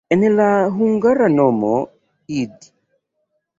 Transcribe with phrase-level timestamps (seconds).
[0.15, 0.45] En la
[0.77, 1.71] hungara nomo
[2.41, 2.69] "id.